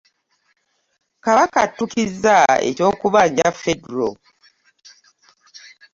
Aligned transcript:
Kabaka 1.23 1.57
attukizza 1.65 2.37
eky'okubanja 2.69 3.47
ffedero. 3.55 4.09